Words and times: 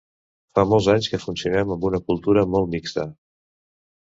Fa 0.55 0.63
molts 0.69 0.87
anys 0.93 1.09
que 1.11 1.19
funcionem 1.25 1.73
amb 1.75 1.87
una 1.91 2.01
cultura 2.09 2.45
molt 2.55 2.73
mixta. 2.77 3.05